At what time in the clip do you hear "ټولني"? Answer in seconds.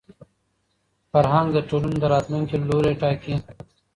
1.69-1.97